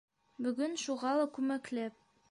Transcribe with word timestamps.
Бөгөн 0.45 0.73
шуға 0.85 1.15
ла 1.21 1.31
күмәкләп 1.37 1.99